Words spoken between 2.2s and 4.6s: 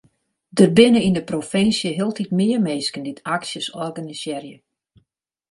mear minsken dy't aksjes organisearje.